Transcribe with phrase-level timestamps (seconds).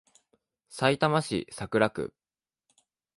[0.67, 2.15] さいたま市桜区